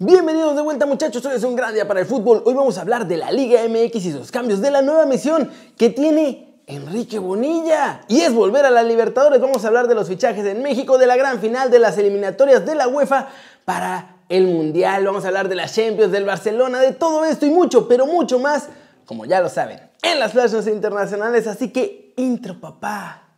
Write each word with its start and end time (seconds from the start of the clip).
Bienvenidos 0.00 0.56
de 0.56 0.62
vuelta 0.62 0.86
muchachos, 0.86 1.24
hoy 1.24 1.36
es 1.36 1.44
un 1.44 1.54
gran 1.54 1.72
día 1.72 1.86
para 1.86 2.00
el 2.00 2.06
fútbol. 2.06 2.42
Hoy 2.46 2.54
vamos 2.54 2.78
a 2.78 2.80
hablar 2.80 3.06
de 3.06 3.16
la 3.16 3.30
Liga 3.30 3.60
MX 3.68 3.94
y 4.06 4.10
sus 4.10 4.32
cambios 4.32 4.60
de 4.60 4.72
la 4.72 4.82
nueva 4.82 5.06
misión 5.06 5.48
que 5.78 5.88
tiene 5.88 6.58
Enrique 6.66 7.20
Bonilla. 7.20 8.00
Y 8.08 8.22
es 8.22 8.34
volver 8.34 8.64
a 8.64 8.72
la 8.72 8.82
Libertadores. 8.82 9.40
Vamos 9.40 9.64
a 9.64 9.68
hablar 9.68 9.86
de 9.86 9.94
los 9.94 10.08
fichajes 10.08 10.44
en 10.46 10.64
México, 10.64 10.98
de 10.98 11.06
la 11.06 11.16
gran 11.16 11.38
final 11.38 11.70
de 11.70 11.78
las 11.78 11.96
eliminatorias 11.96 12.66
de 12.66 12.74
la 12.74 12.88
UEFA 12.88 13.28
para 13.64 14.16
el 14.28 14.48
Mundial. 14.48 15.04
Vamos 15.06 15.24
a 15.26 15.28
hablar 15.28 15.48
de 15.48 15.54
las 15.54 15.72
Champions, 15.72 16.10
del 16.10 16.24
Barcelona, 16.24 16.80
de 16.80 16.90
todo 16.90 17.24
esto 17.24 17.46
y 17.46 17.50
mucho, 17.50 17.86
pero 17.86 18.04
mucho 18.04 18.40
más, 18.40 18.70
como 19.06 19.26
ya 19.26 19.40
lo 19.40 19.48
saben, 19.48 19.78
en 20.02 20.18
las 20.18 20.32
flashes 20.32 20.66
internacionales. 20.66 21.46
Así 21.46 21.68
que, 21.68 22.14
intro 22.16 22.60
papá. 22.60 23.28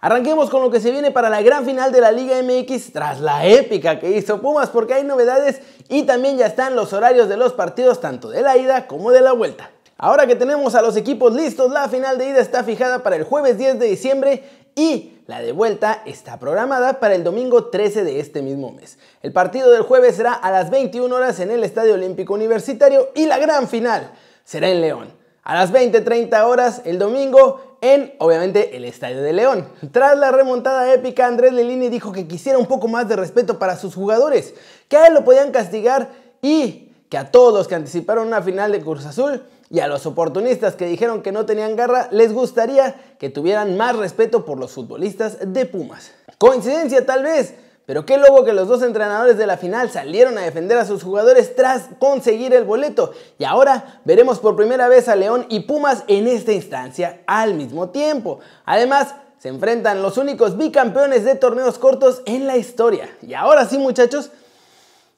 Arranquemos 0.00 0.50
con 0.50 0.62
lo 0.62 0.70
que 0.70 0.80
se 0.80 0.90
viene 0.90 1.12
para 1.12 1.30
la 1.30 1.40
gran 1.42 1.64
final 1.64 1.92
de 1.92 2.00
la 2.00 2.10
Liga 2.10 2.42
MX 2.42 2.92
tras 2.92 3.20
la 3.20 3.46
épica 3.46 4.00
que 4.00 4.10
hizo 4.10 4.40
Pumas 4.42 4.68
porque 4.68 4.94
hay 4.94 5.04
novedades 5.04 5.60
y 5.88 6.02
también 6.02 6.36
ya 6.36 6.46
están 6.46 6.74
los 6.74 6.92
horarios 6.92 7.28
de 7.28 7.36
los 7.36 7.52
partidos 7.52 8.00
tanto 8.00 8.28
de 8.28 8.42
la 8.42 8.56
ida 8.56 8.86
como 8.86 9.12
de 9.12 9.20
la 9.20 9.32
vuelta. 9.32 9.70
Ahora 9.96 10.26
que 10.26 10.34
tenemos 10.34 10.74
a 10.74 10.82
los 10.82 10.96
equipos 10.96 11.32
listos, 11.34 11.70
la 11.70 11.88
final 11.88 12.18
de 12.18 12.30
ida 12.30 12.40
está 12.40 12.64
fijada 12.64 13.04
para 13.04 13.16
el 13.16 13.22
jueves 13.22 13.56
10 13.56 13.78
de 13.78 13.86
diciembre 13.86 14.42
y 14.74 15.18
la 15.26 15.40
de 15.40 15.52
vuelta 15.52 16.02
está 16.04 16.38
programada 16.38 16.98
para 16.98 17.14
el 17.14 17.22
domingo 17.22 17.66
13 17.66 18.02
de 18.02 18.18
este 18.18 18.42
mismo 18.42 18.72
mes. 18.72 18.98
El 19.22 19.32
partido 19.32 19.70
del 19.70 19.82
jueves 19.82 20.16
será 20.16 20.32
a 20.32 20.50
las 20.50 20.70
21 20.70 21.14
horas 21.14 21.38
en 21.38 21.52
el 21.52 21.62
Estadio 21.62 21.94
Olímpico 21.94 22.34
Universitario 22.34 23.10
y 23.14 23.26
la 23.26 23.38
gran 23.38 23.68
final 23.68 24.10
será 24.44 24.68
en 24.68 24.80
León. 24.80 25.08
A 25.44 25.54
las 25.54 25.72
20.30 25.72 26.44
horas 26.44 26.82
el 26.84 26.98
domingo 26.98 27.78
en, 27.80 28.14
obviamente, 28.18 28.76
el 28.76 28.84
Estadio 28.84 29.22
de 29.22 29.32
León. 29.32 29.68
Tras 29.90 30.16
la 30.16 30.30
remontada 30.30 30.92
épica, 30.94 31.26
Andrés 31.26 31.52
Lelini 31.52 31.88
dijo 31.88 32.12
que 32.12 32.28
quisiera 32.28 32.58
un 32.58 32.66
poco 32.66 32.86
más 32.86 33.08
de 33.08 33.16
respeto 33.16 33.58
para 33.58 33.76
sus 33.76 33.96
jugadores, 33.96 34.54
que 34.88 34.96
a 34.96 35.08
él 35.08 35.14
lo 35.14 35.24
podían 35.24 35.50
castigar 35.50 36.10
y 36.40 36.92
que 37.08 37.18
a 37.18 37.30
todos 37.32 37.52
los 37.52 37.66
que 37.66 37.74
anticiparon 37.74 38.28
una 38.28 38.40
final 38.40 38.70
de 38.70 38.80
Cruz 38.80 39.04
Azul 39.04 39.42
y 39.68 39.80
a 39.80 39.88
los 39.88 40.06
oportunistas 40.06 40.76
que 40.76 40.86
dijeron 40.86 41.22
que 41.22 41.32
no 41.32 41.44
tenían 41.44 41.74
garra, 41.74 42.08
les 42.12 42.32
gustaría 42.32 42.94
que 43.18 43.30
tuvieran 43.30 43.76
más 43.76 43.96
respeto 43.96 44.44
por 44.44 44.58
los 44.58 44.70
futbolistas 44.70 45.38
de 45.52 45.66
Pumas. 45.66 46.12
Coincidencia 46.38 47.04
tal 47.04 47.24
vez, 47.24 47.54
pero 47.86 48.06
qué 48.06 48.16
lobo 48.16 48.44
que 48.44 48.52
los 48.52 48.68
dos 48.68 48.82
entrenadores 48.82 49.36
de 49.36 49.46
la 49.46 49.56
final 49.56 49.90
salieron 49.90 50.38
a 50.38 50.42
defender 50.42 50.78
a 50.78 50.86
sus 50.86 51.02
jugadores 51.02 51.56
tras 51.56 51.88
conseguir 51.98 52.54
el 52.54 52.64
boleto. 52.64 53.12
Y 53.38 53.44
ahora 53.44 54.00
veremos 54.04 54.38
por 54.38 54.54
primera 54.54 54.88
vez 54.88 55.08
a 55.08 55.16
León 55.16 55.46
y 55.48 55.60
Pumas 55.60 56.04
en 56.06 56.28
esta 56.28 56.52
instancia 56.52 57.22
al 57.26 57.54
mismo 57.54 57.90
tiempo. 57.90 58.38
Además, 58.64 59.14
se 59.38 59.48
enfrentan 59.48 60.02
los 60.02 60.18
únicos 60.18 60.56
bicampeones 60.56 61.24
de 61.24 61.34
torneos 61.34 61.78
cortos 61.78 62.22
en 62.26 62.46
la 62.46 62.56
historia. 62.56 63.10
Y 63.22 63.34
ahora 63.34 63.66
sí, 63.66 63.76
muchachos, 63.76 64.30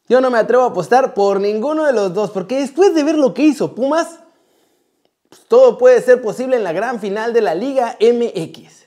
yo 0.09 0.23
no 0.23 0.31
me 0.31 0.39
atrevo 0.39 0.65
a 0.65 0.69
apostar 0.69 1.13
por 1.13 1.41
ninguno 1.41 1.85
de 1.85 1.93
los 1.93 2.15
dos, 2.15 2.31
porque 2.31 2.59
después 2.59 2.95
de 2.95 3.05
ver 3.05 3.17
lo 3.17 3.35
que 3.35 3.43
hizo 3.43 3.75
Pumas, 3.75 4.21
pues, 5.29 5.43
todo 5.47 5.77
puede 5.77 6.01
ser 6.01 6.23
posible 6.23 6.57
en 6.57 6.65
la 6.65 6.73
gran 6.73 7.01
final 7.01 7.33
de 7.33 7.41
la 7.41 7.55
Liga 7.55 7.99
MX. 8.01 8.84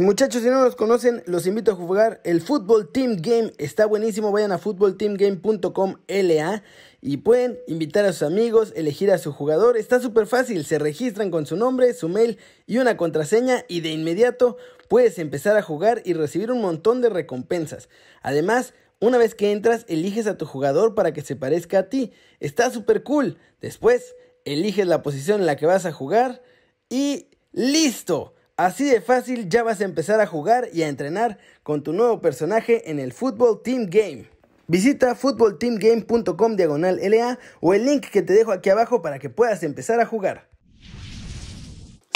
Y 0.00 0.02
muchachos, 0.02 0.42
si 0.42 0.48
no 0.48 0.64
los 0.64 0.76
conocen, 0.76 1.22
los 1.26 1.46
invito 1.46 1.72
a 1.72 1.74
jugar 1.74 2.22
el 2.24 2.40
Football 2.40 2.90
Team 2.90 3.18
Game. 3.20 3.52
Está 3.58 3.84
buenísimo, 3.84 4.32
vayan 4.32 4.50
a 4.50 4.56
footballteamgame.com 4.56 5.96
LA 6.08 6.62
y 7.02 7.18
pueden 7.18 7.58
invitar 7.66 8.06
a 8.06 8.14
sus 8.14 8.22
amigos, 8.22 8.72
elegir 8.74 9.10
a 9.10 9.18
su 9.18 9.30
jugador. 9.30 9.76
Está 9.76 10.00
súper 10.00 10.26
fácil, 10.26 10.64
se 10.64 10.78
registran 10.78 11.30
con 11.30 11.44
su 11.44 11.54
nombre, 11.54 11.92
su 11.92 12.08
mail 12.08 12.38
y 12.66 12.78
una 12.78 12.96
contraseña 12.96 13.66
y 13.68 13.82
de 13.82 13.90
inmediato 13.90 14.56
puedes 14.88 15.18
empezar 15.18 15.58
a 15.58 15.62
jugar 15.62 16.00
y 16.06 16.14
recibir 16.14 16.50
un 16.50 16.62
montón 16.62 17.02
de 17.02 17.10
recompensas. 17.10 17.90
Además, 18.22 18.72
una 19.00 19.18
vez 19.18 19.34
que 19.34 19.52
entras, 19.52 19.84
eliges 19.86 20.26
a 20.26 20.38
tu 20.38 20.46
jugador 20.46 20.94
para 20.94 21.12
que 21.12 21.20
se 21.20 21.36
parezca 21.36 21.80
a 21.80 21.88
ti. 21.90 22.10
Está 22.38 22.70
súper 22.70 23.02
cool. 23.02 23.36
Después, 23.60 24.16
eliges 24.46 24.86
la 24.86 25.02
posición 25.02 25.40
en 25.40 25.46
la 25.46 25.56
que 25.56 25.66
vas 25.66 25.84
a 25.84 25.92
jugar 25.92 26.40
y 26.88 27.26
listo. 27.52 28.32
Así 28.60 28.84
de 28.84 29.00
fácil 29.00 29.48
ya 29.48 29.62
vas 29.62 29.80
a 29.80 29.84
empezar 29.84 30.20
a 30.20 30.26
jugar 30.26 30.68
y 30.74 30.82
a 30.82 30.88
entrenar 30.88 31.38
con 31.62 31.82
tu 31.82 31.94
nuevo 31.94 32.20
personaje 32.20 32.90
en 32.90 32.98
el 32.98 33.14
Football 33.14 33.62
Team 33.62 33.86
Game. 33.88 34.26
Visita 34.66 35.14
footballteamgame.com 35.14 36.56
diagonal 36.56 37.00
LA 37.02 37.38
o 37.62 37.72
el 37.72 37.86
link 37.86 38.10
que 38.10 38.20
te 38.20 38.34
dejo 38.34 38.52
aquí 38.52 38.68
abajo 38.68 39.00
para 39.00 39.18
que 39.18 39.30
puedas 39.30 39.62
empezar 39.62 39.98
a 39.98 40.04
jugar. 40.04 40.50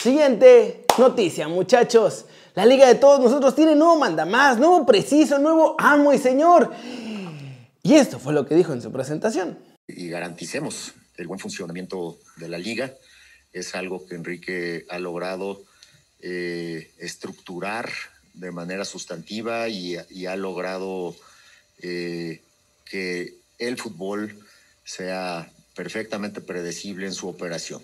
Siguiente 0.02 0.84
noticia, 0.98 1.48
muchachos. 1.48 2.26
La 2.54 2.66
Liga 2.66 2.88
de 2.88 2.96
Todos 2.96 3.20
Nosotros 3.20 3.54
tiene 3.54 3.74
nuevo 3.74 3.96
mandamás, 3.98 4.58
nuevo 4.58 4.84
preciso, 4.84 5.38
nuevo 5.38 5.76
amo 5.78 6.12
y 6.12 6.18
señor. 6.18 6.74
Y 7.82 7.94
esto 7.94 8.18
fue 8.18 8.34
lo 8.34 8.44
que 8.44 8.54
dijo 8.54 8.74
en 8.74 8.82
su 8.82 8.92
presentación. 8.92 9.58
Y 9.88 10.10
garanticemos 10.10 10.92
el 11.16 11.26
buen 11.26 11.40
funcionamiento 11.40 12.18
de 12.36 12.50
la 12.50 12.58
liga. 12.58 12.92
Es 13.50 13.74
algo 13.74 14.04
que 14.04 14.14
Enrique 14.14 14.84
ha 14.90 14.98
logrado 14.98 15.62
eh, 16.20 16.92
estructurar 16.98 17.90
de 18.32 18.50
manera 18.50 18.84
sustantiva 18.84 19.68
y, 19.68 19.96
ha 19.96 20.36
logrado 20.36 21.14
eh, 21.78 22.42
que 22.84 23.34
el 23.58 23.76
fútbol 23.76 24.38
sea 24.84 25.52
perfectamente 25.74 26.40
predecible 26.40 27.06
en 27.06 27.14
su 27.14 27.28
operación. 27.28 27.82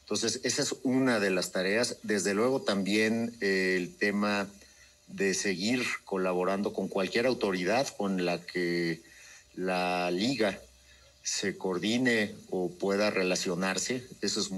Entonces, 0.00 0.40
esa 0.44 0.62
es 0.62 0.74
una 0.82 1.20
de 1.20 1.30
las 1.30 1.52
tareas. 1.52 1.98
Desde 2.02 2.34
luego 2.34 2.62
también 2.62 3.34
eh, 3.40 3.76
el 3.78 3.96
tema 3.96 4.48
de 5.06 5.34
seguir 5.34 5.84
colaborando 6.04 6.72
con 6.72 6.88
cualquier 6.88 7.26
autoridad 7.26 7.88
con 7.96 8.24
la 8.24 8.44
que 8.44 9.00
la 9.54 10.10
liga 10.10 10.60
se 11.22 11.56
coordine 11.56 12.34
o 12.50 12.70
pueda 12.70 13.10
relacionarse. 13.10 14.06
Eso 14.20 14.40
es 14.40 14.50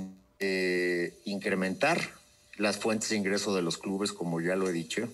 incrementar 1.24 2.21
las 2.62 2.78
fuentes 2.78 3.10
de 3.10 3.16
ingreso 3.16 3.54
de 3.54 3.60
los 3.60 3.76
clubes, 3.76 4.12
como 4.12 4.40
ya 4.40 4.54
lo 4.54 4.68
he 4.68 4.72
dicho, 4.72 5.12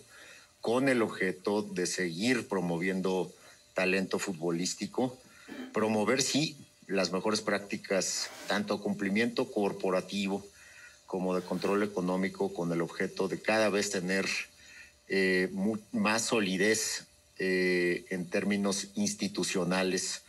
con 0.61 0.89
el 0.91 1.01
objeto 1.01 1.63
de 1.63 1.87
seguir 1.87 2.47
promoviendo 2.47 3.33
talento 3.73 4.19
futbolístico, 4.19 5.19
promover, 5.73 6.21
sí, 6.21 6.59
las 6.87 7.11
mejores 7.11 7.41
prácticas, 7.41 8.29
tanto 8.49 8.83
cumplimiento 8.83 9.51
corporativo 9.51 10.45
como 11.07 11.35
de 11.35 11.41
control 11.41 11.83
económico, 11.83 12.53
con 12.53 12.71
el 12.71 12.83
objeto 12.83 13.29
de 13.29 13.41
cada 13.41 13.71
vez 13.71 13.91
tener 13.91 14.27
eh, 15.09 15.49
más 15.93 16.27
solidez 16.27 17.07
eh, 17.39 18.05
en 18.11 18.29
términos 18.29 18.89
institucionales 18.95 20.23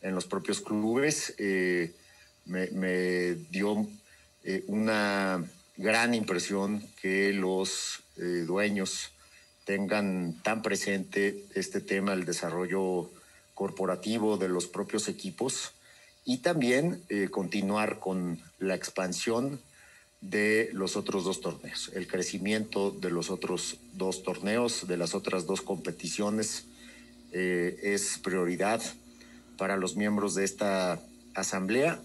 en 0.00 0.14
los 0.14 0.24
propios 0.24 0.62
clubes. 0.62 1.34
Eh, 1.36 1.92
me, 2.46 3.34
dio 3.50 3.86
una 4.66 5.44
gran 5.76 6.14
impresión 6.14 6.82
que 7.00 7.32
los 7.32 8.02
eh, 8.16 8.44
dueños 8.46 9.12
tengan 9.64 10.40
tan 10.42 10.62
presente 10.62 11.46
este 11.54 11.80
tema, 11.80 12.12
el 12.12 12.24
desarrollo 12.24 13.10
corporativo 13.54 14.36
de 14.36 14.48
los 14.48 14.66
propios 14.66 15.08
equipos 15.08 15.72
y 16.24 16.38
también 16.38 17.02
eh, 17.08 17.28
continuar 17.30 17.98
con 18.00 18.40
la 18.58 18.74
expansión 18.74 19.60
de 20.20 20.70
los 20.72 20.96
otros 20.96 21.24
dos 21.24 21.40
torneos, 21.40 21.90
el 21.94 22.06
crecimiento 22.06 22.92
de 22.92 23.10
los 23.10 23.30
otros 23.30 23.78
dos 23.94 24.22
torneos, 24.22 24.86
de 24.86 24.96
las 24.96 25.14
otras 25.14 25.46
dos 25.46 25.62
competiciones, 25.62 26.66
eh, 27.32 27.78
es 27.82 28.18
prioridad 28.22 28.80
para 29.58 29.76
los 29.76 29.96
miembros 29.96 30.34
de 30.34 30.44
esta 30.44 31.00
asamblea 31.34 32.00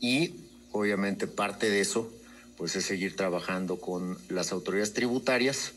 y 0.00 0.47
obviamente 0.72 1.26
parte 1.26 1.70
de 1.70 1.80
eso 1.80 2.10
pues 2.56 2.74
es 2.74 2.84
seguir 2.84 3.14
trabajando 3.14 3.80
con 3.80 4.18
las 4.28 4.50
autoridades 4.50 4.92
tributarias 4.92 5.72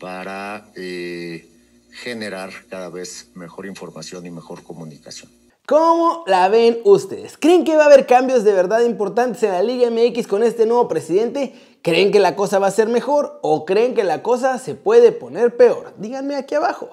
para 0.00 0.66
eh, 0.74 1.46
generar 1.92 2.50
cada 2.70 2.88
vez 2.88 3.28
mejor 3.34 3.66
información 3.66 4.24
y 4.26 4.30
mejor 4.30 4.62
comunicación. 4.62 5.30
¿Cómo 5.66 6.24
la 6.26 6.48
ven 6.48 6.78
ustedes? 6.84 7.36
¿Creen 7.38 7.64
que 7.64 7.76
va 7.76 7.84
a 7.84 7.86
haber 7.86 8.06
cambios 8.06 8.44
de 8.44 8.52
verdad 8.52 8.82
importantes 8.82 9.42
en 9.42 9.52
la 9.52 9.62
Liga 9.62 9.90
MX 9.90 10.26
con 10.26 10.42
este 10.42 10.66
nuevo 10.66 10.88
presidente? 10.88 11.54
¿Creen 11.82 12.10
que 12.10 12.20
la 12.20 12.36
cosa 12.36 12.58
va 12.58 12.66
a 12.66 12.70
ser 12.70 12.88
mejor 12.88 13.38
o 13.42 13.64
creen 13.64 13.94
que 13.94 14.04
la 14.04 14.22
cosa 14.22 14.58
se 14.58 14.74
puede 14.74 15.12
poner 15.12 15.56
peor? 15.56 15.94
Díganme 15.98 16.36
aquí 16.36 16.54
abajo. 16.54 16.90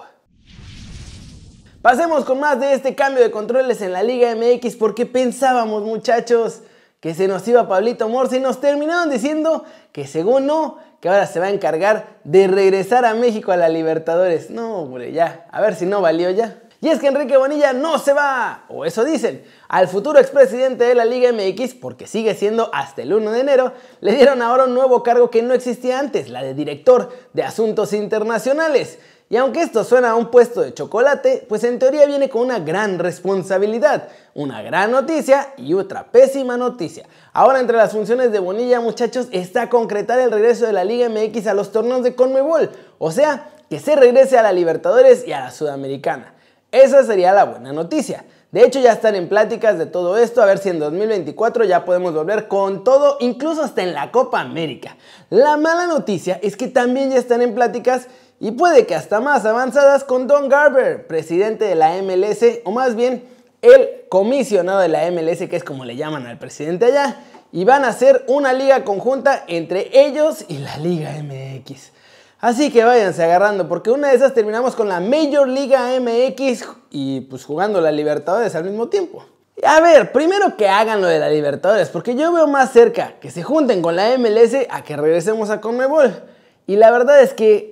Pasemos 1.82 2.24
con 2.24 2.40
más 2.40 2.60
de 2.60 2.74
este 2.74 2.94
cambio 2.94 3.22
de 3.22 3.30
controles 3.30 3.82
en 3.82 3.92
la 3.92 4.02
Liga 4.02 4.34
MX 4.34 4.76
porque 4.76 5.04
pensábamos 5.04 5.82
muchachos 5.82 6.60
que 7.02 7.14
se 7.14 7.26
nos 7.26 7.46
iba 7.48 7.66
Pablito 7.66 8.08
Morse 8.08 8.36
y 8.36 8.40
nos 8.40 8.60
terminaron 8.60 9.10
diciendo 9.10 9.64
que 9.90 10.06
según 10.06 10.46
no, 10.46 10.78
que 11.00 11.08
ahora 11.08 11.26
se 11.26 11.40
va 11.40 11.46
a 11.46 11.50
encargar 11.50 12.20
de 12.22 12.46
regresar 12.46 13.04
a 13.04 13.12
México 13.12 13.50
a 13.50 13.56
la 13.56 13.68
Libertadores. 13.68 14.50
No, 14.50 14.82
hombre, 14.82 15.10
ya, 15.10 15.48
a 15.50 15.60
ver 15.60 15.74
si 15.74 15.84
no 15.84 16.00
valió 16.00 16.30
ya. 16.30 16.60
Y 16.80 16.90
es 16.90 17.00
que 17.00 17.08
Enrique 17.08 17.36
Bonilla 17.36 17.72
no 17.72 17.98
se 17.98 18.12
va, 18.12 18.66
o 18.68 18.84
eso 18.84 19.04
dicen. 19.04 19.42
Al 19.66 19.88
futuro 19.88 20.20
expresidente 20.20 20.84
de 20.84 20.94
la 20.94 21.04
Liga 21.04 21.32
MX, 21.32 21.74
porque 21.74 22.06
sigue 22.06 22.36
siendo 22.36 22.70
hasta 22.72 23.02
el 23.02 23.12
1 23.12 23.32
de 23.32 23.40
enero, 23.40 23.72
le 24.00 24.14
dieron 24.14 24.40
ahora 24.40 24.64
un 24.64 24.74
nuevo 24.74 25.02
cargo 25.02 25.28
que 25.28 25.42
no 25.42 25.54
existía 25.54 25.98
antes, 25.98 26.28
la 26.28 26.44
de 26.44 26.54
director 26.54 27.12
de 27.32 27.42
Asuntos 27.42 27.92
Internacionales. 27.92 29.00
Y 29.32 29.38
aunque 29.38 29.62
esto 29.62 29.82
suena 29.82 30.10
a 30.10 30.14
un 30.14 30.30
puesto 30.30 30.60
de 30.60 30.74
chocolate, 30.74 31.46
pues 31.48 31.64
en 31.64 31.78
teoría 31.78 32.04
viene 32.04 32.28
con 32.28 32.42
una 32.42 32.58
gran 32.58 32.98
responsabilidad, 32.98 34.08
una 34.34 34.60
gran 34.60 34.90
noticia 34.90 35.54
y 35.56 35.72
otra 35.72 36.12
pésima 36.12 36.58
noticia. 36.58 37.06
Ahora 37.32 37.58
entre 37.58 37.78
las 37.78 37.92
funciones 37.92 38.30
de 38.30 38.40
Bonilla, 38.40 38.80
muchachos, 38.80 39.28
está 39.32 39.70
concretar 39.70 40.18
el 40.18 40.30
regreso 40.30 40.66
de 40.66 40.74
la 40.74 40.84
Liga 40.84 41.08
MX 41.08 41.46
a 41.46 41.54
los 41.54 41.72
torneos 41.72 42.02
de 42.02 42.14
Conmebol, 42.14 42.72
o 42.98 43.10
sea, 43.10 43.48
que 43.70 43.80
se 43.80 43.96
regrese 43.96 44.36
a 44.36 44.42
la 44.42 44.52
Libertadores 44.52 45.26
y 45.26 45.32
a 45.32 45.40
la 45.40 45.50
Sudamericana. 45.50 46.34
Esa 46.70 47.02
sería 47.02 47.32
la 47.32 47.44
buena 47.44 47.72
noticia. 47.72 48.26
De 48.50 48.62
hecho 48.66 48.80
ya 48.80 48.92
están 48.92 49.14
en 49.14 49.30
pláticas 49.30 49.78
de 49.78 49.86
todo 49.86 50.18
esto, 50.18 50.42
a 50.42 50.44
ver 50.44 50.58
si 50.58 50.68
en 50.68 50.78
2024 50.78 51.64
ya 51.64 51.86
podemos 51.86 52.12
volver 52.12 52.48
con 52.48 52.84
todo, 52.84 53.16
incluso 53.20 53.62
hasta 53.62 53.82
en 53.82 53.94
la 53.94 54.12
Copa 54.12 54.40
América. 54.40 54.98
La 55.30 55.56
mala 55.56 55.86
noticia 55.86 56.38
es 56.42 56.58
que 56.58 56.68
también 56.68 57.10
ya 57.10 57.16
están 57.16 57.40
en 57.40 57.54
pláticas 57.54 58.08
y 58.42 58.50
puede 58.50 58.86
que 58.86 58.96
hasta 58.96 59.20
más 59.20 59.46
avanzadas 59.46 60.02
con 60.02 60.26
Don 60.26 60.48
Garber, 60.48 61.06
presidente 61.06 61.64
de 61.64 61.76
la 61.76 61.92
MLS, 62.02 62.44
o 62.64 62.72
más 62.72 62.96
bien 62.96 63.22
el 63.62 63.88
comisionado 64.08 64.80
de 64.80 64.88
la 64.88 65.08
MLS, 65.12 65.48
que 65.48 65.54
es 65.54 65.62
como 65.62 65.84
le 65.84 65.94
llaman 65.94 66.26
al 66.26 66.40
presidente 66.40 66.86
allá, 66.86 67.20
y 67.52 67.64
van 67.64 67.84
a 67.84 67.90
hacer 67.90 68.24
una 68.26 68.52
liga 68.52 68.82
conjunta 68.82 69.44
entre 69.46 69.90
ellos 69.92 70.44
y 70.48 70.58
la 70.58 70.76
Liga 70.78 71.12
MX. 71.22 71.92
Así 72.40 72.72
que 72.72 72.82
váyanse 72.82 73.22
agarrando, 73.22 73.68
porque 73.68 73.92
una 73.92 74.08
de 74.08 74.16
esas 74.16 74.34
terminamos 74.34 74.74
con 74.74 74.88
la 74.88 74.98
Major 74.98 75.46
Liga 75.46 75.92
MX 76.00 76.64
y 76.90 77.20
pues 77.20 77.44
jugando 77.44 77.80
la 77.80 77.92
Libertadores 77.92 78.56
al 78.56 78.64
mismo 78.64 78.88
tiempo. 78.88 79.24
A 79.62 79.80
ver, 79.80 80.10
primero 80.10 80.56
que 80.56 80.68
hagan 80.68 81.00
lo 81.00 81.06
de 81.06 81.20
la 81.20 81.30
Libertadores, 81.30 81.90
porque 81.90 82.16
yo 82.16 82.32
veo 82.32 82.48
más 82.48 82.72
cerca 82.72 83.20
que 83.20 83.30
se 83.30 83.44
junten 83.44 83.82
con 83.82 83.94
la 83.94 84.18
MLS 84.18 84.66
a 84.68 84.82
que 84.82 84.96
regresemos 84.96 85.48
a 85.50 85.60
Conmebol. 85.60 86.24
Y 86.66 86.74
la 86.74 86.90
verdad 86.90 87.20
es 87.20 87.34
que 87.34 87.71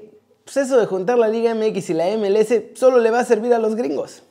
pues 0.52 0.66
eso 0.66 0.78
de 0.78 0.86
juntar 0.86 1.16
la 1.16 1.28
Liga 1.28 1.54
MX 1.54 1.90
y 1.90 1.94
la 1.94 2.06
MLS 2.16 2.52
solo 2.74 2.98
le 2.98 3.12
va 3.12 3.20
a 3.20 3.24
servir 3.24 3.54
a 3.54 3.60
los 3.60 3.76
gringos. 3.76 4.24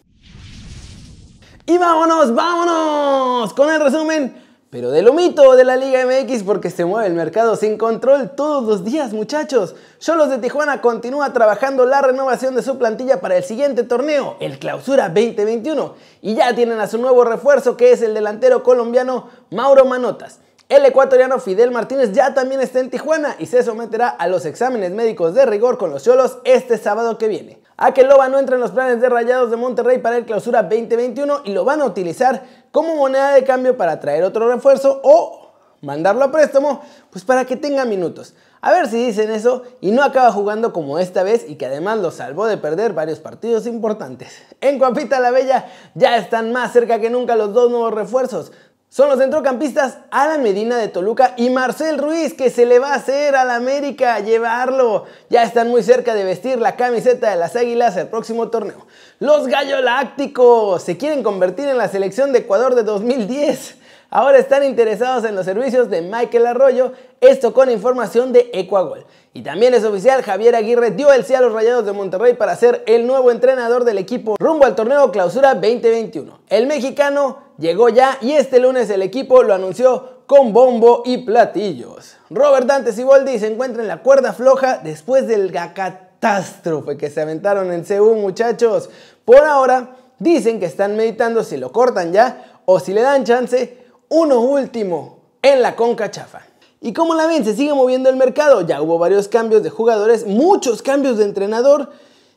Y 1.66 1.78
vámonos, 1.78 2.36
vámonos 2.36 3.54
con 3.54 3.72
el 3.72 3.80
resumen, 3.80 4.36
pero 4.70 4.92
de 4.92 5.02
lo 5.02 5.14
mito 5.14 5.56
de 5.56 5.64
la 5.64 5.78
Liga 5.78 6.06
MX 6.06 6.44
porque 6.44 6.72
se 6.72 6.84
mueve 6.84 7.08
el 7.08 7.14
mercado 7.14 7.56
sin 7.56 7.78
control 7.78 8.32
todos 8.36 8.66
los 8.66 8.84
días, 8.84 9.14
muchachos. 9.14 9.76
Cholos 10.00 10.30
de 10.30 10.40
Tijuana 10.40 10.82
continúa 10.82 11.32
trabajando 11.32 11.86
la 11.86 12.02
renovación 12.02 12.54
de 12.54 12.64
su 12.64 12.78
plantilla 12.78 13.22
para 13.22 13.38
el 13.38 13.46
siguiente 13.46 13.84
torneo, 13.84 14.36
el 14.42 14.60
Clausura 14.60 15.08
2021, 15.08 15.96
y 16.22 16.36
ya 16.36 16.54
tienen 16.54 16.82
a 16.82 16.88
su 16.88 16.98
nuevo 16.98 17.24
refuerzo 17.24 17.78
que 17.78 17.94
es 17.94 18.02
el 18.02 18.14
delantero 18.14 18.62
colombiano 18.62 19.30
Mauro 19.52 19.86
Manotas. 19.86 20.40
El 20.70 20.86
ecuatoriano 20.86 21.40
Fidel 21.40 21.72
Martínez 21.72 22.12
ya 22.12 22.36
también 22.36 22.62
está 22.62 22.80
en 22.80 22.92
Tijuana 22.92 23.36
y 23.40 23.48
se 23.48 23.64
someterá 23.64 24.08
a 24.08 24.28
los 24.28 24.46
exámenes 24.46 24.92
médicos 24.92 25.34
de 25.34 25.48
rigor 25.48 25.80
con 25.80 25.90
los 25.90 26.04
Cholos 26.04 26.38
este 26.44 26.78
sábado 26.78 27.18
que 27.18 27.28
viene. 27.28 27.60
Loba 28.08 28.30
no 28.30 28.38
entra 28.38 28.54
en 28.54 28.62
los 28.62 28.70
planes 28.70 29.02
de 29.02 29.10
Rayados 29.10 29.50
de 29.50 29.58
Monterrey 29.58 29.98
para 29.98 30.18
el 30.18 30.26
clausura 30.26 30.62
2021 30.62 31.42
y 31.46 31.54
lo 31.54 31.66
van 31.66 31.82
a 31.82 31.86
utilizar 31.86 32.44
como 32.72 32.96
moneda 32.96 33.32
de 33.32 33.44
cambio 33.44 33.78
para 33.78 34.00
traer 34.00 34.24
otro 34.24 34.48
refuerzo 34.48 35.02
o 35.04 35.54
mandarlo 35.82 36.26
a 36.26 36.32
préstamo, 36.32 36.84
pues 37.10 37.24
para 37.24 37.46
que 37.46 37.56
tenga 37.56 37.84
minutos. 37.86 38.36
A 38.62 38.72
ver 38.72 38.88
si 38.90 39.04
dicen 39.04 39.32
eso 39.32 39.64
y 39.82 39.90
no 39.90 40.04
acaba 40.04 40.32
jugando 40.32 40.72
como 40.72 41.00
esta 41.00 41.24
vez 41.24 41.50
y 41.50 41.56
que 41.56 41.66
además 41.66 41.98
lo 41.98 42.12
salvó 42.12 42.46
de 42.46 42.58
perder 42.58 42.94
varios 42.94 43.18
partidos 43.20 43.66
importantes. 43.66 44.34
En 44.62 44.78
Cuapita 44.78 45.20
la 45.20 45.32
Bella 45.32 45.66
ya 45.96 46.18
están 46.18 46.52
más 46.52 46.74
cerca 46.74 47.00
que 47.00 47.10
nunca 47.10 47.36
los 47.36 47.54
dos 47.54 47.72
nuevos 47.72 47.92
refuerzos 47.92 48.52
son 48.90 49.08
los 49.08 49.20
centrocampistas 49.20 50.00
Alan 50.10 50.42
Medina 50.42 50.76
de 50.78 50.88
Toluca 50.88 51.36
y 51.38 51.52
Marcel 51.52 52.00
Ruiz, 52.00 52.34
que 52.34 52.50
se 52.50 52.66
le 52.66 52.80
va 52.80 52.94
a 52.94 52.96
hacer 52.96 53.36
al 53.36 53.52
América 53.52 54.20
llevarlo. 54.20 55.06
Ya 55.30 55.44
están 55.44 55.70
muy 55.70 55.84
cerca 55.84 56.16
de 56.16 56.24
vestir 56.24 56.60
la 56.60 56.76
camiseta 56.76 57.30
de 57.30 57.36
las 57.36 57.56
Águilas 57.56 57.96
el 57.98 58.08
próximo 58.08 58.50
torneo. 58.50 58.88
Los 59.20 59.46
Gallolácticos 59.46 60.82
se 60.82 60.98
quieren 60.98 61.22
convertir 61.22 61.68
en 61.68 61.78
la 61.78 61.88
selección 61.88 62.34
de 62.34 62.40
Ecuador 62.40 62.74
de 62.74 62.82
2010. 62.82 63.76
Ahora 64.10 64.40
están 64.40 64.64
interesados 64.64 65.24
en 65.24 65.36
los 65.36 65.46
servicios 65.46 65.92
de 65.92 66.02
Michael 66.02 66.48
Arroyo, 66.48 66.94
esto 67.22 67.54
con 67.54 67.70
información 67.70 68.34
de 68.34 68.50
Ecuagol. 68.54 69.06
Y 69.32 69.44
también 69.44 69.76
es 69.76 69.84
oficial, 69.84 70.24
Javier 70.24 70.56
Aguirre 70.56 70.90
dio 70.90 71.14
el 71.14 71.24
sí 71.24 71.36
a 71.36 71.42
los 71.42 71.54
Rayados 71.54 71.86
de 71.86 71.92
Monterrey 71.92 72.34
para 72.34 72.56
ser 72.56 72.84
el 72.88 73.06
nuevo 73.06 73.30
entrenador 73.30 73.84
del 73.84 74.00
equipo 74.00 74.36
rumbo 74.40 74.66
al 74.66 74.76
torneo 74.76 75.12
Clausura 75.12 75.54
2021. 75.54 76.40
El 76.50 76.66
mexicano 76.66 77.38
llegó 77.60 77.90
ya 77.90 78.18
y 78.22 78.34
este 78.34 78.60
lunes 78.60 78.90
el 78.90 79.04
equipo 79.04 79.44
lo 79.44 79.54
anunció 79.54 80.24
con 80.26 80.52
bombo 80.52 81.04
y 81.06 81.20
platillos. 81.20 82.18
Robert 82.32 82.66
Dante 82.66 82.92
Siboldi 82.92 83.38
se 83.38 83.48
encuentra 83.48 83.84
en 83.84 83.88
la 83.88 84.02
cuerda 84.02 84.34
floja 84.34 84.80
después 84.84 85.28
del 85.28 85.52
catástrofe 85.52 86.98
que 86.98 87.12
se 87.12 87.22
aventaron 87.22 87.72
en 87.72 87.84
CU, 87.84 88.16
muchachos. 88.16 88.90
Por 89.26 89.44
ahora, 89.46 89.96
dicen 90.18 90.60
que 90.60 90.66
están 90.66 90.98
meditando 90.98 91.44
si 91.44 91.58
lo 91.58 91.72
cortan 91.72 92.12
ya 92.12 92.62
o 92.66 92.80
si 92.80 92.94
le 92.94 93.02
dan 93.02 93.26
chance 93.26 93.78
uno 94.10 94.40
último 94.40 95.20
en 95.42 95.62
la 95.62 95.76
Conca 95.76 96.10
Chafa. 96.10 96.49
Y 96.82 96.94
como 96.94 97.14
la 97.14 97.28
ven, 97.28 97.44
se 97.44 97.56
sigue 97.56 97.74
moviendo 97.74 98.10
el 98.10 98.16
mercado. 98.16 98.62
Ya 98.62 98.82
hubo 98.82 98.98
varios 98.98 99.28
cambios 99.28 99.64
de 99.64 99.70
jugadores, 99.70 100.26
muchos 100.26 100.82
cambios 100.82 101.18
de 101.18 101.26
entrenador. 101.26 101.90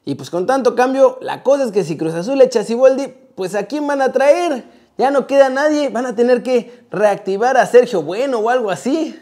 Y 0.04 0.16
pues 0.16 0.30
con 0.30 0.46
tanto 0.46 0.74
cambio, 0.74 1.18
la 1.20 1.44
cosa 1.44 1.62
es 1.62 1.70
que 1.70 1.84
si 1.84 1.96
Cruz 1.96 2.14
Azul 2.14 2.40
echa 2.40 2.60
a 2.60 2.64
Siboldi, 2.64 3.06
pues 3.36 3.54
a 3.54 3.66
quién 3.66 3.86
van 3.86 4.02
a 4.02 4.10
traer. 4.10 4.64
Ya 4.98 5.12
no 5.12 5.28
queda 5.28 5.48
nadie, 5.48 5.90
van 5.90 6.06
a 6.06 6.16
tener 6.16 6.42
que 6.42 6.86
reactivar 6.90 7.56
a 7.56 7.66
Sergio 7.66 8.02
Bueno 8.02 8.40
o 8.40 8.50
algo 8.50 8.70
así. 8.70 9.16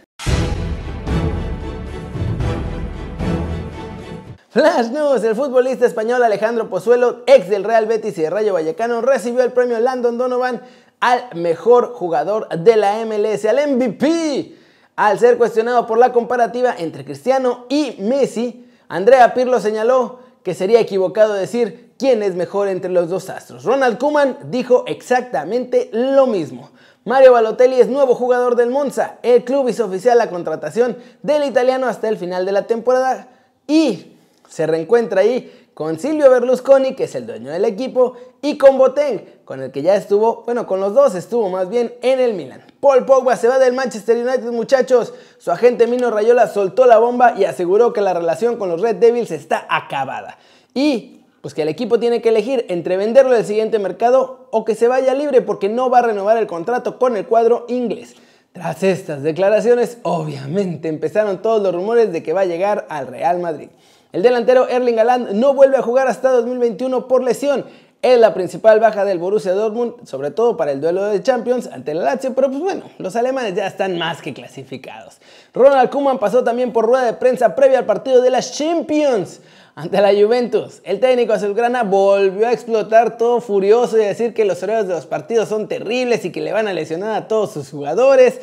Flash 4.48 4.86
News, 4.86 5.22
el 5.22 5.36
futbolista 5.36 5.84
español 5.84 6.22
Alejandro 6.22 6.70
Pozuelo, 6.70 7.22
ex 7.26 7.50
del 7.50 7.62
Real 7.62 7.86
Betis 7.86 8.16
y 8.16 8.22
de 8.22 8.30
Rayo 8.30 8.54
Vallecano, 8.54 9.02
recibió 9.02 9.44
el 9.44 9.52
premio 9.52 9.78
Landon 9.78 10.16
Donovan 10.16 10.62
al 10.98 11.22
mejor 11.34 11.92
jugador 11.92 12.48
de 12.48 12.76
la 12.76 13.04
MLS, 13.04 13.44
al 13.44 13.76
MVP. 13.76 14.59
Al 15.00 15.18
ser 15.18 15.38
cuestionado 15.38 15.86
por 15.86 15.96
la 15.96 16.12
comparativa 16.12 16.74
entre 16.76 17.06
Cristiano 17.06 17.64
y 17.70 17.96
Messi, 18.00 18.66
Andrea 18.86 19.32
Pirlo 19.32 19.58
señaló 19.58 20.18
que 20.42 20.52
sería 20.52 20.78
equivocado 20.78 21.32
decir 21.32 21.94
quién 21.98 22.22
es 22.22 22.34
mejor 22.34 22.68
entre 22.68 22.90
los 22.90 23.08
dos 23.08 23.30
astros. 23.30 23.64
Ronald 23.64 23.96
Koeman 23.96 24.36
dijo 24.50 24.84
exactamente 24.86 25.88
lo 25.94 26.26
mismo. 26.26 26.68
Mario 27.06 27.32
Balotelli 27.32 27.80
es 27.80 27.88
nuevo 27.88 28.14
jugador 28.14 28.56
del 28.56 28.68
Monza. 28.68 29.16
El 29.22 29.42
club 29.42 29.70
hizo 29.70 29.86
oficial 29.86 30.18
la 30.18 30.28
contratación 30.28 30.98
del 31.22 31.44
italiano 31.44 31.86
hasta 31.86 32.06
el 32.06 32.18
final 32.18 32.44
de 32.44 32.52
la 32.52 32.66
temporada 32.66 33.28
y 33.66 34.18
se 34.50 34.66
reencuentra 34.66 35.22
ahí 35.22 35.69
con 35.80 35.98
Silvio 35.98 36.28
Berlusconi, 36.28 36.94
que 36.94 37.04
es 37.04 37.14
el 37.14 37.26
dueño 37.26 37.50
del 37.50 37.64
equipo, 37.64 38.12
y 38.42 38.58
con 38.58 38.76
Boateng, 38.76 39.24
con 39.46 39.62
el 39.62 39.70
que 39.70 39.80
ya 39.80 39.94
estuvo, 39.94 40.42
bueno, 40.44 40.66
con 40.66 40.78
los 40.78 40.92
dos 40.92 41.14
estuvo 41.14 41.48
más 41.48 41.70
bien 41.70 41.94
en 42.02 42.20
el 42.20 42.34
Milan. 42.34 42.62
Paul 42.80 43.06
Pogba 43.06 43.34
se 43.34 43.48
va 43.48 43.58
del 43.58 43.72
Manchester 43.72 44.18
United, 44.18 44.52
muchachos. 44.52 45.14
Su 45.38 45.50
agente 45.50 45.86
Mino 45.86 46.10
Rayola 46.10 46.48
soltó 46.48 46.84
la 46.84 46.98
bomba 46.98 47.32
y 47.34 47.46
aseguró 47.46 47.94
que 47.94 48.02
la 48.02 48.12
relación 48.12 48.56
con 48.56 48.68
los 48.68 48.82
Red 48.82 48.96
Devils 48.96 49.30
está 49.30 49.66
acabada. 49.70 50.36
Y 50.74 51.22
pues 51.40 51.54
que 51.54 51.62
el 51.62 51.68
equipo 51.68 51.98
tiene 51.98 52.20
que 52.20 52.28
elegir 52.28 52.66
entre 52.68 52.98
venderlo 52.98 53.32
del 53.32 53.46
siguiente 53.46 53.78
mercado 53.78 54.48
o 54.50 54.66
que 54.66 54.74
se 54.74 54.86
vaya 54.86 55.14
libre 55.14 55.40
porque 55.40 55.70
no 55.70 55.88
va 55.88 56.00
a 56.00 56.02
renovar 56.02 56.36
el 56.36 56.46
contrato 56.46 56.98
con 56.98 57.16
el 57.16 57.24
cuadro 57.24 57.64
inglés. 57.68 58.16
Tras 58.52 58.82
estas 58.82 59.22
declaraciones, 59.22 59.96
obviamente 60.02 60.88
empezaron 60.88 61.40
todos 61.40 61.62
los 61.62 61.74
rumores 61.74 62.12
de 62.12 62.22
que 62.22 62.34
va 62.34 62.42
a 62.42 62.44
llegar 62.44 62.86
al 62.90 63.06
Real 63.06 63.38
Madrid. 63.38 63.70
El 64.12 64.22
delantero 64.22 64.68
Erling 64.68 64.98
Haaland 64.98 65.32
no 65.32 65.54
vuelve 65.54 65.76
a 65.76 65.82
jugar 65.82 66.08
hasta 66.08 66.30
2021 66.30 67.06
por 67.06 67.22
lesión. 67.22 67.64
Es 68.02 68.18
la 68.18 68.32
principal 68.32 68.80
baja 68.80 69.04
del 69.04 69.18
Borussia 69.18 69.52
Dortmund, 69.52 70.06
sobre 70.06 70.30
todo 70.30 70.56
para 70.56 70.72
el 70.72 70.80
duelo 70.80 71.04
de 71.04 71.22
Champions 71.22 71.68
ante 71.70 71.92
el 71.92 72.02
Lazio, 72.02 72.34
pero 72.34 72.48
pues 72.48 72.60
bueno, 72.60 72.84
los 72.96 73.14
alemanes 73.14 73.54
ya 73.54 73.66
están 73.66 73.98
más 73.98 74.22
que 74.22 74.32
clasificados. 74.32 75.18
Ronald 75.52 75.90
Koeman 75.90 76.18
pasó 76.18 76.42
también 76.42 76.72
por 76.72 76.86
rueda 76.86 77.04
de 77.04 77.12
prensa 77.12 77.54
previa 77.54 77.78
al 77.78 77.84
partido 77.84 78.22
de 78.22 78.30
las 78.30 78.56
Champions 78.56 79.42
ante 79.74 80.00
la 80.00 80.12
Juventus. 80.12 80.80
El 80.84 80.98
técnico 80.98 81.34
azulgrana 81.34 81.82
volvió 81.82 82.48
a 82.48 82.52
explotar 82.52 83.18
todo 83.18 83.40
furioso 83.42 83.98
y 83.98 84.04
decir 84.04 84.32
que 84.32 84.46
los 84.46 84.62
horarios 84.62 84.88
de 84.88 84.94
los 84.94 85.06
partidos 85.06 85.50
son 85.50 85.68
terribles 85.68 86.24
y 86.24 86.32
que 86.32 86.40
le 86.40 86.52
van 86.52 86.68
a 86.68 86.72
lesionar 86.72 87.14
a 87.14 87.28
todos 87.28 87.52
sus 87.52 87.70
jugadores. 87.70 88.40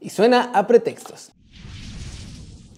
Y 0.00 0.10
suena 0.10 0.50
a 0.52 0.66
pretextos. 0.66 1.32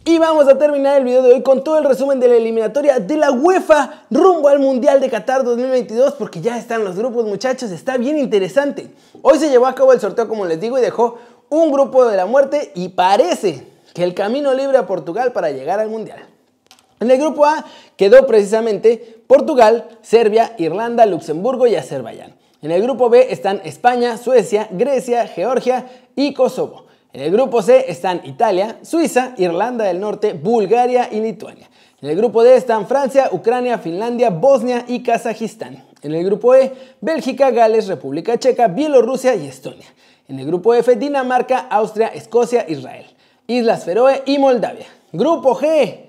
Y 0.06 0.18
vamos 0.18 0.46
a 0.48 0.58
terminar 0.58 0.98
el 0.98 1.04
video 1.04 1.22
de 1.22 1.32
hoy 1.32 1.42
con 1.42 1.64
todo 1.64 1.78
el 1.78 1.84
resumen 1.84 2.20
de 2.20 2.28
la 2.28 2.34
eliminatoria 2.34 2.98
de 2.98 3.16
la 3.16 3.32
UEFA 3.32 4.04
rumbo 4.10 4.48
al 4.48 4.58
Mundial 4.58 5.00
de 5.00 5.08
Qatar 5.08 5.44
2022 5.44 6.12
porque 6.18 6.42
ya 6.42 6.58
están 6.58 6.84
los 6.84 6.94
grupos 6.94 7.24
muchachos, 7.24 7.70
está 7.70 7.96
bien 7.96 8.18
interesante. 8.18 8.90
Hoy 9.22 9.38
se 9.38 9.48
llevó 9.48 9.66
a 9.66 9.74
cabo 9.74 9.94
el 9.94 10.00
sorteo 10.00 10.28
como 10.28 10.44
les 10.44 10.60
digo 10.60 10.76
y 10.76 10.82
dejó 10.82 11.16
un 11.48 11.72
grupo 11.72 12.04
de 12.04 12.18
la 12.18 12.26
muerte 12.26 12.70
y 12.74 12.90
parece 12.90 13.66
que 13.94 14.04
el 14.04 14.12
camino 14.12 14.52
libre 14.52 14.76
a 14.76 14.86
Portugal 14.86 15.32
para 15.32 15.50
llegar 15.52 15.80
al 15.80 15.88
Mundial. 15.88 16.18
En 17.00 17.10
el 17.10 17.18
grupo 17.18 17.46
A 17.46 17.64
quedó 17.96 18.26
precisamente 18.26 19.22
Portugal, 19.26 19.88
Serbia, 20.02 20.54
Irlanda, 20.58 21.06
Luxemburgo 21.06 21.66
y 21.66 21.76
Azerbaiyán. 21.76 22.34
En 22.60 22.72
el 22.72 22.82
grupo 22.82 23.08
B 23.08 23.28
están 23.30 23.62
España, 23.64 24.18
Suecia, 24.18 24.68
Grecia, 24.70 25.26
Georgia 25.28 25.86
y 26.14 26.34
Kosovo. 26.34 26.83
En 27.14 27.20
el 27.20 27.30
grupo 27.30 27.62
C 27.62 27.84
están 27.86 28.22
Italia, 28.24 28.78
Suiza, 28.82 29.34
Irlanda 29.36 29.84
del 29.84 30.00
Norte, 30.00 30.32
Bulgaria 30.32 31.08
y 31.12 31.20
Lituania. 31.20 31.70
En 32.02 32.10
el 32.10 32.16
grupo 32.16 32.42
D 32.42 32.56
están 32.56 32.88
Francia, 32.88 33.28
Ucrania, 33.30 33.78
Finlandia, 33.78 34.30
Bosnia 34.30 34.84
y 34.88 35.00
Kazajistán. 35.04 35.84
En 36.02 36.12
el 36.12 36.24
grupo 36.24 36.56
E, 36.56 36.72
Bélgica, 37.00 37.52
Gales, 37.52 37.86
República 37.86 38.36
Checa, 38.36 38.66
Bielorrusia 38.66 39.36
y 39.36 39.46
Estonia. 39.46 39.86
En 40.26 40.40
el 40.40 40.46
grupo 40.46 40.74
F, 40.74 40.96
Dinamarca, 40.96 41.68
Austria, 41.70 42.08
Escocia, 42.08 42.66
Israel, 42.68 43.06
Islas 43.46 43.84
Feroe 43.84 44.24
y 44.26 44.38
Moldavia. 44.38 44.86
Grupo 45.12 45.54
G, 45.54 46.06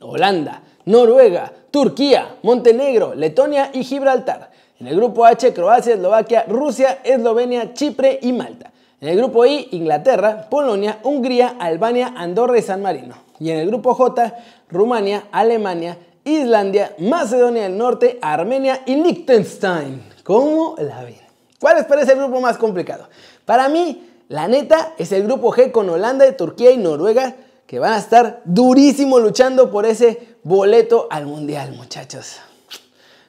Holanda, 0.00 0.62
Noruega, 0.84 1.52
Turquía, 1.72 2.36
Montenegro, 2.44 3.16
Letonia 3.16 3.70
y 3.72 3.82
Gibraltar. 3.82 4.52
En 4.78 4.86
el 4.86 4.94
grupo 4.94 5.26
H, 5.26 5.52
Croacia, 5.52 5.94
Eslovaquia, 5.94 6.44
Rusia, 6.46 7.00
Eslovenia, 7.02 7.74
Chipre 7.74 8.20
y 8.22 8.32
Malta. 8.32 8.69
En 9.00 9.08
el 9.08 9.16
grupo 9.16 9.46
I, 9.46 9.68
Inglaterra, 9.70 10.46
Polonia, 10.50 10.98
Hungría, 11.02 11.56
Albania, 11.58 12.12
Andorra 12.16 12.58
y 12.58 12.62
San 12.62 12.82
Marino. 12.82 13.14
Y 13.38 13.50
en 13.50 13.58
el 13.58 13.68
grupo 13.68 13.94
J, 13.94 14.34
Rumania, 14.68 15.24
Alemania, 15.32 15.96
Islandia, 16.22 16.94
Macedonia 16.98 17.62
del 17.62 17.78
Norte, 17.78 18.18
Armenia 18.20 18.82
y 18.84 18.96
Liechtenstein. 18.96 20.02
¿Cómo 20.22 20.74
la 20.78 21.02
ven? 21.02 21.16
¿Cuál 21.58 21.76
les 21.76 21.86
parece 21.86 22.12
el 22.12 22.18
grupo 22.18 22.40
más 22.40 22.58
complicado? 22.58 23.08
Para 23.46 23.70
mí, 23.70 24.06
la 24.28 24.48
neta, 24.48 24.94
es 24.98 25.12
el 25.12 25.24
grupo 25.24 25.50
G 25.50 25.72
con 25.72 25.88
Holanda, 25.88 26.30
Turquía 26.36 26.70
y 26.70 26.76
Noruega, 26.76 27.36
que 27.66 27.78
van 27.78 27.94
a 27.94 27.98
estar 27.98 28.42
durísimo 28.44 29.18
luchando 29.18 29.70
por 29.70 29.86
ese 29.86 30.36
boleto 30.42 31.08
al 31.10 31.26
Mundial, 31.26 31.72
muchachos. 31.72 32.36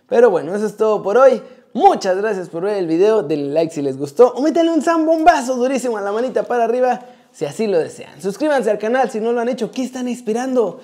Pero 0.10 0.30
bueno, 0.30 0.54
eso 0.54 0.66
es 0.66 0.76
todo 0.76 1.02
por 1.02 1.18
hoy. 1.18 1.42
Muchas 1.74 2.18
gracias 2.18 2.50
por 2.50 2.64
ver 2.64 2.76
el 2.76 2.88
video, 2.88 3.24
denle 3.24 3.54
like 3.54 3.74
si 3.74 3.82
les 3.82 3.98
gustó 3.98 4.34
o 4.34 4.42
métanle 4.42 4.74
un 4.74 4.82
zambombazo 4.82 5.56
durísimo 5.56 5.98
a 5.98 6.02
la 6.02 6.12
manita 6.12 6.44
para 6.44 6.66
arriba 6.66 7.00
si 7.32 7.46
así 7.46 7.66
lo 7.66 7.80
desean. 7.80 8.22
Suscríbanse 8.22 8.70
al 8.70 8.78
canal 8.78 9.10
si 9.10 9.22
no 9.22 9.32
lo 9.32 9.40
han 9.40 9.48
hecho, 9.48 9.72
¿qué 9.72 9.82
están 9.84 10.10
inspirando? 10.10 10.82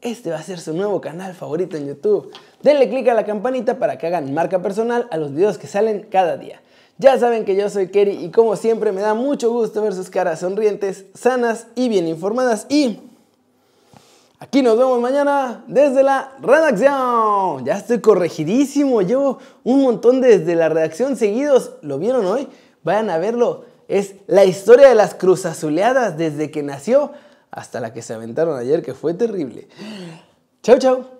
Este 0.00 0.30
va 0.30 0.38
a 0.38 0.42
ser 0.42 0.58
su 0.58 0.74
nuevo 0.74 1.00
canal 1.00 1.34
favorito 1.34 1.76
en 1.76 1.86
YouTube. 1.86 2.32
Denle 2.62 2.88
click 2.88 3.06
a 3.08 3.14
la 3.14 3.24
campanita 3.24 3.78
para 3.78 3.96
que 3.96 4.08
hagan 4.08 4.34
marca 4.34 4.60
personal 4.60 5.06
a 5.12 5.18
los 5.18 5.32
videos 5.32 5.56
que 5.56 5.68
salen 5.68 6.08
cada 6.10 6.36
día. 6.36 6.60
Ya 6.98 7.16
saben 7.16 7.44
que 7.44 7.54
yo 7.54 7.70
soy 7.70 7.88
Kerry 7.88 8.24
y 8.24 8.30
como 8.32 8.56
siempre 8.56 8.90
me 8.90 9.02
da 9.02 9.14
mucho 9.14 9.52
gusto 9.52 9.82
ver 9.82 9.94
sus 9.94 10.10
caras 10.10 10.40
sonrientes, 10.40 11.06
sanas 11.14 11.68
y 11.76 11.88
bien 11.88 12.08
informadas 12.08 12.66
y 12.68 12.98
Aquí 14.40 14.62
nos 14.62 14.76
vemos 14.76 15.00
mañana 15.00 15.64
desde 15.68 16.02
la 16.02 16.32
redacción. 16.40 17.64
Ya 17.64 17.76
estoy 17.76 18.00
corregidísimo. 18.00 19.00
Llevo 19.02 19.38
un 19.62 19.82
montón 19.82 20.20
desde 20.20 20.56
la 20.56 20.68
redacción 20.68 21.16
seguidos. 21.16 21.72
¿Lo 21.82 21.98
vieron 21.98 22.26
hoy? 22.26 22.48
Vayan 22.82 23.10
a 23.10 23.18
verlo. 23.18 23.64
Es 23.86 24.16
la 24.26 24.44
historia 24.44 24.88
de 24.88 24.94
las 24.94 25.14
cruzazuleadas 25.14 26.18
desde 26.18 26.50
que 26.50 26.62
nació 26.62 27.12
hasta 27.50 27.80
la 27.80 27.92
que 27.92 28.02
se 28.02 28.12
aventaron 28.12 28.58
ayer, 28.58 28.82
que 28.82 28.94
fue 28.94 29.14
terrible. 29.14 29.68
Chau, 30.62 30.78
chau. 30.78 31.13